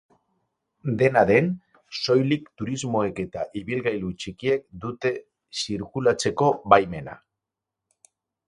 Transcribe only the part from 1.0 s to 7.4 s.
Dena den, soilik turismoek eta ibilgailu txikiek dute zirkulatzeko baimena.